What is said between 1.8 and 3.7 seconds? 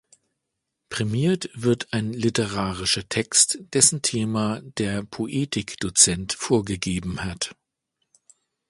ein literarischer Text,